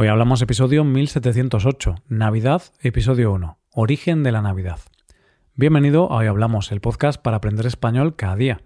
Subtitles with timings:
[0.00, 4.78] Hoy hablamos episodio 1708, Navidad, episodio 1, Origen de la Navidad.
[5.56, 8.62] Bienvenido a Hoy Hablamos, el podcast para aprender español cada día.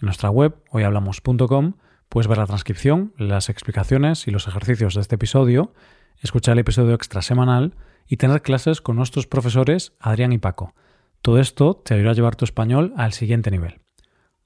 [0.00, 1.72] En nuestra web, hoyhablamos.com,
[2.08, 5.74] puedes ver la transcripción, las explicaciones y los ejercicios de este episodio,
[6.20, 7.74] escuchar el episodio extra semanal
[8.06, 10.72] y tener clases con nuestros profesores Adrián y Paco.
[11.20, 13.80] Todo esto te ayudará a llevar tu español al siguiente nivel.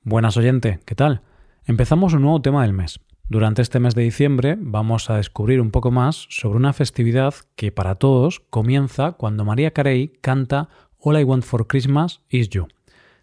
[0.05, 1.21] Buenas oyente, ¿qué tal?
[1.67, 2.99] Empezamos un nuevo tema del mes.
[3.31, 7.71] Durante este mes de diciembre vamos a descubrir un poco más sobre una festividad que
[7.71, 12.66] para todos comienza cuando María Carey canta All I Want for Christmas is You.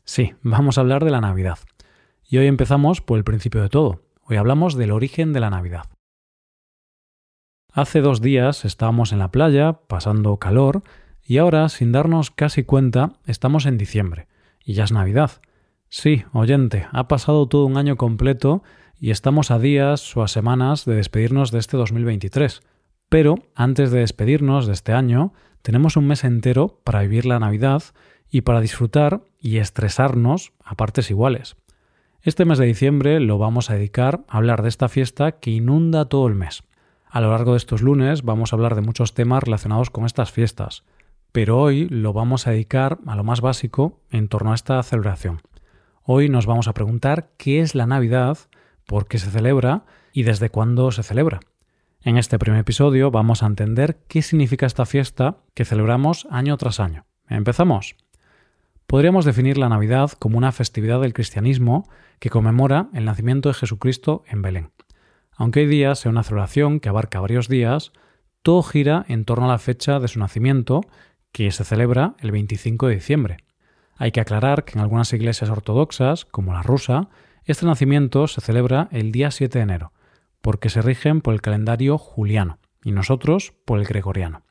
[0.06, 1.60] Sí, vamos a hablar de la Navidad.
[2.24, 4.02] Y hoy empezamos por el principio de todo.
[4.22, 5.88] Hoy hablamos del origen de la Navidad.
[7.74, 10.84] Hace dos días estábamos en la playa, pasando calor,
[11.22, 14.30] y ahora, sin darnos casi cuenta, estamos en diciembre,
[14.64, 15.42] y ya es Navidad.
[15.90, 18.64] Sí, oyente, ha pasado todo un año completo
[19.00, 22.62] y estamos a días o a semanas de despedirnos de este 2023.
[23.10, 27.84] Pero antes de despedirnos de este año, tenemos un mes entero para vivir la Navidad
[28.30, 31.56] y para disfrutar y estresarnos a partes iguales.
[32.22, 36.06] Este mes de diciembre lo vamos a dedicar a hablar de esta fiesta que inunda
[36.06, 36.64] todo el mes.
[37.10, 40.32] A lo largo de estos lunes vamos a hablar de muchos temas relacionados con estas
[40.32, 40.84] fiestas,
[41.32, 45.42] pero hoy lo vamos a dedicar a lo más básico en torno a esta celebración.
[46.04, 48.38] Hoy nos vamos a preguntar qué es la Navidad,
[48.88, 51.40] por qué se celebra y desde cuándo se celebra.
[52.02, 56.80] En este primer episodio vamos a entender qué significa esta fiesta que celebramos año tras
[56.80, 57.06] año.
[57.30, 57.96] ¿Empezamos?
[58.88, 64.24] Podríamos definir la Navidad como una festividad del cristianismo que conmemora el nacimiento de Jesucristo
[64.28, 64.72] en Belén.
[65.36, 67.92] Aunque hoy día sea una celebración que abarca varios días,
[68.42, 70.82] todo gira en torno a la fecha de su nacimiento,
[71.34, 73.38] que se celebra el 25 de diciembre.
[73.98, 77.10] Hay que aclarar que en algunas iglesias ortodoxas, como la rusa,
[77.48, 79.94] este nacimiento se celebra el día 7 de enero,
[80.42, 84.44] porque se rigen por el calendario juliano y nosotros por el gregoriano.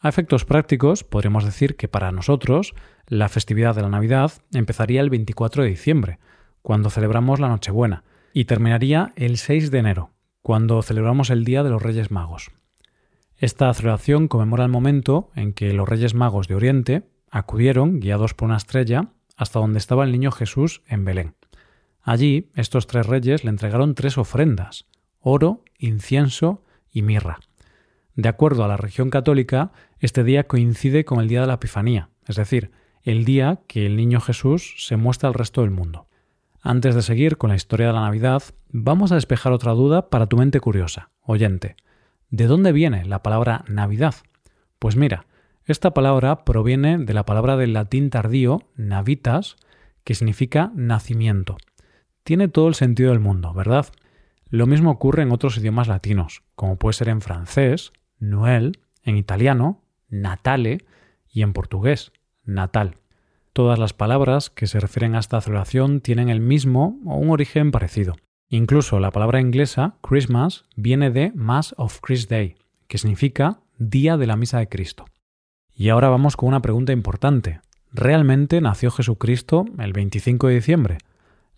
[0.00, 2.74] A efectos prácticos, podríamos decir que para nosotros
[3.06, 6.18] la festividad de la Navidad empezaría el 24 de diciembre,
[6.62, 10.10] cuando celebramos la Nochebuena, y terminaría el 6 de enero,
[10.42, 12.50] cuando celebramos el Día de los Reyes Magos.
[13.38, 18.46] Esta celebración conmemora el momento en que los Reyes Magos de Oriente acudieron, guiados por
[18.46, 21.34] una estrella, hasta donde estaba el niño Jesús en Belén.
[22.08, 24.86] Allí estos tres reyes le entregaron tres ofrendas
[25.20, 27.38] oro, incienso y mirra.
[28.14, 32.08] De acuerdo a la religión católica, este día coincide con el día de la Epifanía,
[32.26, 32.70] es decir,
[33.02, 36.08] el día que el niño Jesús se muestra al resto del mundo.
[36.62, 40.28] Antes de seguir con la historia de la Navidad, vamos a despejar otra duda para
[40.28, 41.76] tu mente curiosa, oyente.
[42.30, 44.14] ¿De dónde viene la palabra Navidad?
[44.78, 45.26] Pues mira,
[45.66, 49.56] esta palabra proviene de la palabra del latín tardío navitas,
[50.04, 51.58] que significa nacimiento.
[52.28, 53.86] Tiene todo el sentido del mundo, ¿verdad?
[54.50, 59.80] Lo mismo ocurre en otros idiomas latinos, como puede ser en francés, Noel, en italiano,
[60.10, 60.84] Natale
[61.26, 62.12] y en portugués,
[62.44, 62.96] Natal.
[63.54, 67.70] Todas las palabras que se refieren a esta celebración tienen el mismo o un origen
[67.70, 68.16] parecido.
[68.50, 72.56] Incluso la palabra inglesa Christmas viene de Mass of Christ Day,
[72.88, 75.06] que significa Día de la Misa de Cristo.
[75.74, 77.62] Y ahora vamos con una pregunta importante.
[77.90, 80.98] ¿Realmente nació Jesucristo el 25 de diciembre?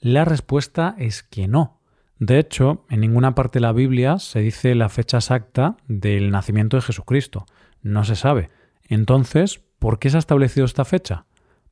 [0.00, 1.80] La respuesta es que no.
[2.18, 6.78] De hecho, en ninguna parte de la Biblia se dice la fecha exacta del nacimiento
[6.78, 7.44] de Jesucristo.
[7.82, 8.48] No se sabe.
[8.88, 11.26] Entonces, ¿por qué se ha establecido esta fecha?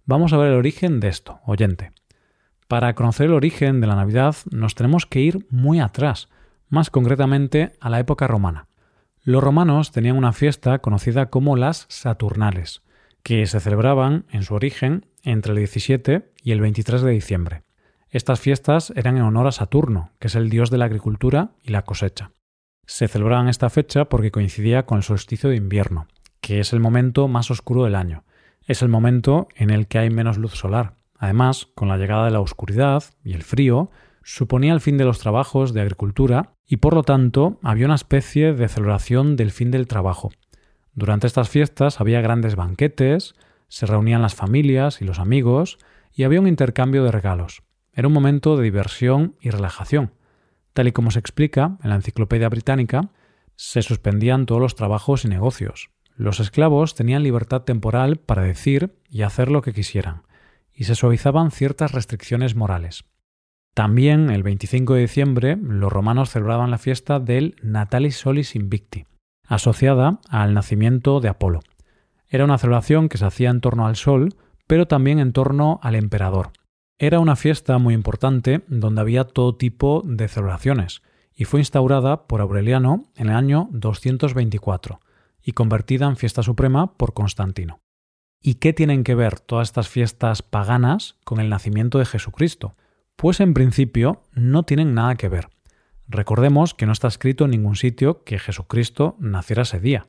[0.04, 1.92] Vamos a ver el origen de esto, oyente.
[2.66, 6.28] Para conocer el origen de la Navidad nos tenemos que ir muy atrás,
[6.68, 8.68] más concretamente a la época romana.
[9.22, 12.82] Los romanos tenían una fiesta conocida como las Saturnales,
[13.22, 17.67] que se celebraban en su origen entre el 17 y el 23 de diciembre.
[18.10, 21.72] Estas fiestas eran en honor a Saturno, que es el dios de la agricultura y
[21.72, 22.30] la cosecha.
[22.86, 26.06] Se celebraban esta fecha porque coincidía con el solsticio de invierno,
[26.40, 28.24] que es el momento más oscuro del año.
[28.62, 30.94] Es el momento en el que hay menos luz solar.
[31.18, 33.90] Además, con la llegada de la oscuridad y el frío,
[34.22, 38.54] suponía el fin de los trabajos de agricultura y por lo tanto había una especie
[38.54, 40.30] de celebración del fin del trabajo.
[40.94, 43.34] Durante estas fiestas había grandes banquetes,
[43.68, 45.78] se reunían las familias y los amigos
[46.12, 47.62] y había un intercambio de regalos.
[47.98, 50.12] Era un momento de diversión y relajación.
[50.72, 53.10] Tal y como se explica en la Enciclopedia Británica,
[53.56, 55.90] se suspendían todos los trabajos y negocios.
[56.14, 60.22] Los esclavos tenían libertad temporal para decir y hacer lo que quisieran,
[60.72, 63.04] y se suavizaban ciertas restricciones morales.
[63.74, 69.06] También el 25 de diciembre los romanos celebraban la fiesta del Natalis Solis Invicti,
[69.44, 71.62] asociada al nacimiento de Apolo.
[72.28, 74.36] Era una celebración que se hacía en torno al sol,
[74.68, 76.52] pero también en torno al emperador.
[77.00, 81.02] Era una fiesta muy importante donde había todo tipo de celebraciones,
[81.32, 84.98] y fue instaurada por Aureliano en el año 224
[85.40, 87.78] y convertida en fiesta suprema por Constantino.
[88.42, 92.74] ¿Y qué tienen que ver todas estas fiestas paganas con el nacimiento de Jesucristo?
[93.14, 95.50] Pues en principio no tienen nada que ver.
[96.08, 100.08] Recordemos que no está escrito en ningún sitio que Jesucristo naciera ese día.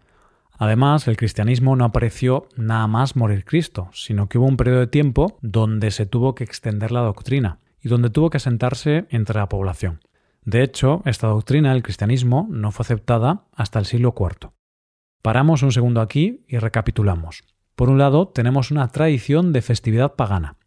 [0.62, 4.88] Además, el cristianismo no apareció nada más morir Cristo, sino que hubo un periodo de
[4.88, 9.48] tiempo donde se tuvo que extender la doctrina y donde tuvo que asentarse entre la
[9.48, 10.02] población.
[10.44, 14.52] De hecho, esta doctrina del cristianismo no fue aceptada hasta el siglo IV.
[15.22, 17.44] Paramos un segundo aquí y recapitulamos.
[17.78, 20.58] Por un lado, tenemos una tradición de festividad pagana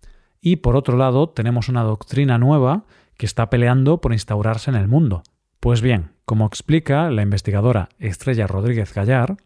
[0.40, 2.84] y por otro lado, tenemos una doctrina nueva
[3.18, 5.22] que está peleando por instaurarse en el mundo.
[5.60, 9.36] Pues bien, como explica la investigadora Estrella Rodríguez Gallar,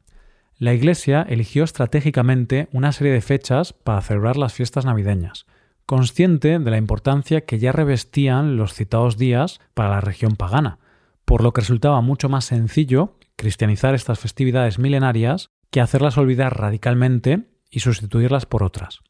[0.59, 5.47] la Iglesia eligió estratégicamente una serie de fechas para celebrar las fiestas navideñas,
[5.85, 10.79] consciente de la importancia que ya revestían los citados días para la región pagana,
[11.25, 17.51] por lo que resultaba mucho más sencillo cristianizar estas festividades milenarias que hacerlas olvidar radicalmente
[17.71, 19.01] y sustituirlas por otras.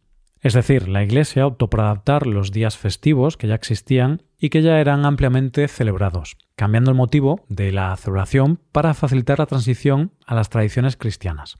[0.47, 4.63] Es decir, la Iglesia optó por adaptar los días festivos que ya existían y que
[4.63, 10.37] ya eran ampliamente celebrados, cambiando el motivo de la celebración para facilitar la transición a
[10.37, 11.59] las tradiciones cristianas.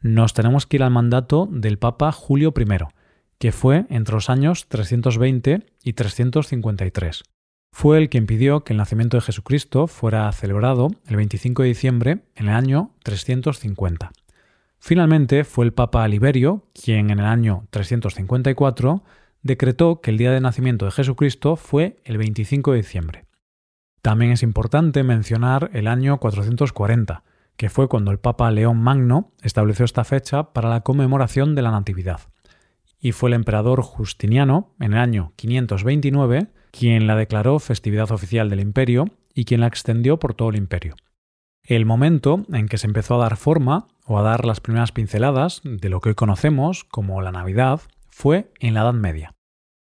[0.00, 2.64] Nos tenemos que ir al mandato del Papa Julio I,
[3.38, 7.22] que fue entre los años 320 y 353.
[7.70, 12.24] Fue el que impidió que el nacimiento de Jesucristo fuera celebrado el 25 de diciembre
[12.34, 14.10] en el año 350.
[14.80, 19.04] Finalmente fue el Papa Liberio quien en el año 354
[19.42, 23.26] decretó que el día de nacimiento de Jesucristo fue el 25 de diciembre.
[24.00, 27.22] También es importante mencionar el año 440,
[27.56, 31.70] que fue cuando el Papa León Magno estableció esta fecha para la conmemoración de la
[31.70, 32.20] Natividad.
[32.98, 38.60] Y fue el emperador Justiniano, en el año 529, quien la declaró festividad oficial del
[38.60, 40.96] imperio y quien la extendió por todo el imperio.
[41.70, 45.60] El momento en que se empezó a dar forma o a dar las primeras pinceladas
[45.62, 49.36] de lo que hoy conocemos como la Navidad fue en la Edad Media.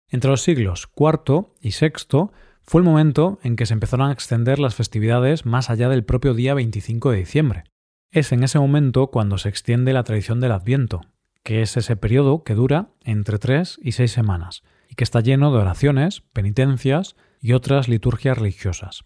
[0.09, 2.31] Entre los siglos IV y VI
[2.63, 6.35] fue el momento en que se empezaron a extender las festividades más allá del propio
[6.35, 7.65] día 25 de diciembre.
[8.13, 11.01] Es en ese momento cuando se extiende la tradición del Adviento,
[11.43, 15.51] que es ese periodo que dura entre tres y seis semanas, y que está lleno
[15.51, 19.03] de oraciones, penitencias y otras liturgias religiosas.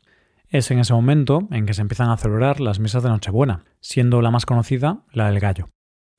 [0.49, 4.23] Es en ese momento en que se empiezan a celebrar las misas de Nochebuena, siendo
[4.23, 5.71] la más conocida la del gallo.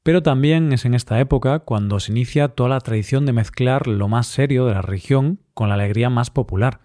[0.03, 4.07] Pero también es en esta época cuando se inicia toda la tradición de mezclar lo
[4.07, 6.79] más serio de la religión con la alegría más popular.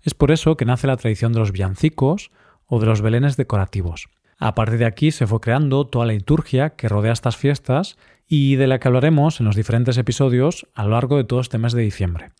[0.00, 2.30] Es por eso que nace la tradición de los villancicos
[2.66, 4.08] o de los belenes decorativos.
[4.38, 7.96] A partir de aquí se fue creando toda la liturgia que rodea estas fiestas
[8.26, 11.58] y de la que hablaremos en los diferentes episodios a lo largo de todo este
[11.58, 12.32] mes de diciembre.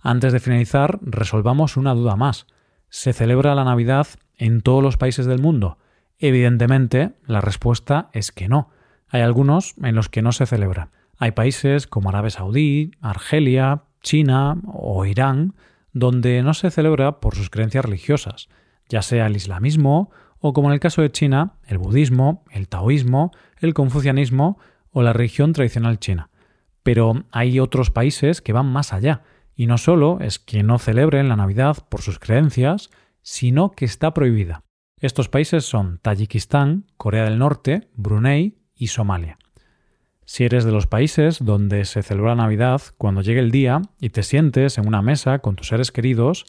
[0.00, 2.46] Antes de finalizar, resolvamos una duda más.
[2.96, 4.06] ¿Se celebra la Navidad
[4.36, 5.78] en todos los países del mundo?
[6.20, 8.70] Evidentemente, la respuesta es que no.
[9.08, 10.90] Hay algunos en los que no se celebra.
[11.18, 15.54] Hay países como Arabia Saudí, Argelia, China o Irán,
[15.92, 18.48] donde no se celebra por sus creencias religiosas,
[18.88, 23.32] ya sea el islamismo o como en el caso de China, el budismo, el taoísmo,
[23.58, 24.56] el confucianismo
[24.92, 26.30] o la religión tradicional china.
[26.84, 29.22] Pero hay otros países que van más allá,
[29.56, 32.90] y no solo es que no celebren la Navidad por sus creencias,
[33.22, 34.62] sino que está prohibida.
[35.00, 39.38] Estos países son Tayikistán, Corea del Norte, Brunei y Somalia.
[40.24, 44.22] Si eres de los países donde se celebra Navidad, cuando llegue el día y te
[44.22, 46.46] sientes en una mesa con tus seres queridos,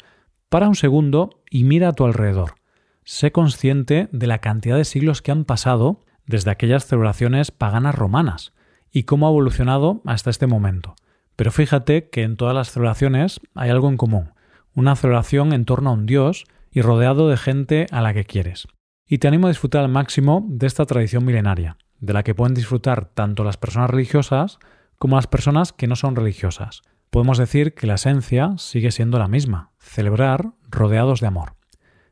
[0.50, 2.56] para un segundo y mira a tu alrededor.
[3.04, 8.54] Sé consciente de la cantidad de siglos que han pasado desde aquellas celebraciones paganas romanas
[8.92, 10.96] y cómo ha evolucionado hasta este momento.
[11.36, 14.34] Pero fíjate que en todas las celebraciones hay algo en común,
[14.74, 18.68] una celebración en torno a un dios y rodeado de gente a la que quieres.
[19.08, 22.54] Y te animo a disfrutar al máximo de esta tradición milenaria, de la que pueden
[22.54, 24.60] disfrutar tanto las personas religiosas
[24.98, 26.82] como las personas que no son religiosas.
[27.10, 31.54] Podemos decir que la esencia sigue siendo la misma, celebrar rodeados de amor.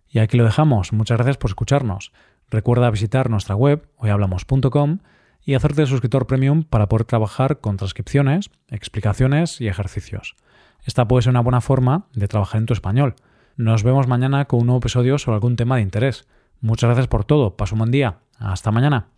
[0.08, 0.94] Y aquí lo dejamos.
[0.94, 2.14] Muchas gracias por escucharnos.
[2.50, 5.00] Recuerda visitar nuestra web hoyhablamos.com
[5.46, 10.36] y hacerte suscriptor premium para poder trabajar con transcripciones, explicaciones y ejercicios.
[10.86, 13.16] Esta puede ser una buena forma de trabajar en tu español.
[13.56, 16.28] Nos vemos mañana con un nuevo episodio sobre algún tema de interés.
[16.60, 17.56] Muchas gracias por todo.
[17.56, 18.20] Paso un buen día.
[18.40, 19.13] Hasta mañana.